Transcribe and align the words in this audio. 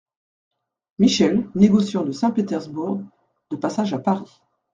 Michel, 0.97 1.47
négociant 1.53 2.03
de 2.03 2.11
Saint-Pétersbourg, 2.11 3.03
de 3.51 3.55
passage 3.55 3.93
à 3.93 3.99
Paris. 3.99 4.41